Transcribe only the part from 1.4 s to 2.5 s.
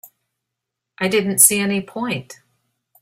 any point.